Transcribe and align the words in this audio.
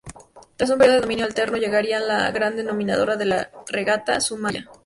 Tras 0.57 0.71
un 0.71 0.79
periodo 0.79 0.95
de 0.95 1.01
dominio 1.03 1.25
alterno 1.25 1.57
llegaría 1.57 1.99
la 1.99 2.31
gran 2.31 2.57
dominadora 2.65 3.17
de 3.17 3.25
la 3.25 3.51
regata: 3.69 4.19
Zumaya. 4.19 4.67